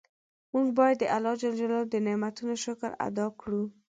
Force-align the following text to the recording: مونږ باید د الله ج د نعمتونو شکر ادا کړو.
مونږ 0.53 0.67
باید 0.79 0.97
د 0.99 1.03
الله 1.15 1.33
ج 1.41 1.43
د 1.93 1.95
نعمتونو 2.05 2.53
شکر 2.63 2.91
ادا 3.07 3.25
کړو. 3.41 3.63